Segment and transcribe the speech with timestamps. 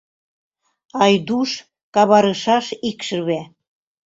[1.03, 1.51] Айдуш...
[1.95, 3.41] каварышаш икшыве!..